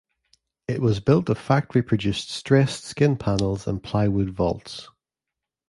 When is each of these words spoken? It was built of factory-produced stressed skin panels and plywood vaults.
It 0.67 0.81
was 0.81 0.99
built 0.99 1.29
of 1.29 1.37
factory-produced 1.37 2.31
stressed 2.31 2.85
skin 2.85 3.17
panels 3.17 3.67
and 3.67 3.83
plywood 3.83 4.31
vaults. 4.31 4.89